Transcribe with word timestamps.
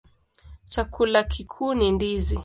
Chakula 0.67 1.23
kikuu 1.23 1.73
ni 1.73 1.91
ndizi. 1.91 2.39